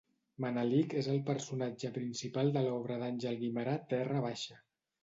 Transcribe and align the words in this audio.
Manelic 0.45 0.95
és 1.01 1.09
el 1.15 1.19
personatge 1.27 1.93
principal 1.99 2.51
de 2.57 2.65
l'obra 2.69 2.99
d'Àngel 3.05 3.41
Guimerà 3.45 3.79
Terra 3.95 4.27
Baixa. 4.31 4.65